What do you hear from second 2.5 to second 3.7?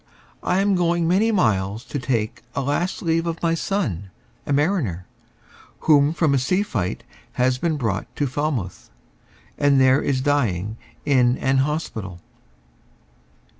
A last leave of my